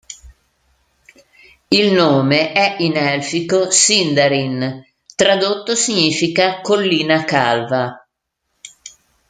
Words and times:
Il 1.67 1.91
nome 1.93 2.53
è 2.53 2.77
in 2.79 2.97
elfico 2.97 3.69
Sindarin, 3.69 4.83
tradotto 5.15 5.75
significa 5.75 6.59
"Collina 6.61 7.23
Calva". 7.23 8.07